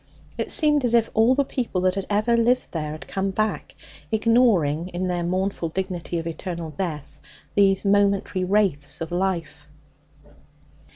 [0.35, 3.75] It seemed as if all the people that had ever lived here had come back,
[4.11, 7.19] ignoring in their mournful dignity of eternal death
[7.53, 9.67] these momentary wraiths of life.